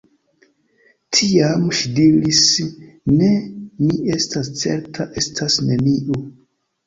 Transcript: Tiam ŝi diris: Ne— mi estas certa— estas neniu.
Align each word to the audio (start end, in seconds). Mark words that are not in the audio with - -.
Tiam 1.17 1.65
ŝi 1.79 1.89
diris: 1.99 2.39
Ne— 3.19 3.29
mi 3.89 3.99
estas 4.15 4.49
certa— 4.63 5.07
estas 5.23 5.59
neniu. 5.69 6.19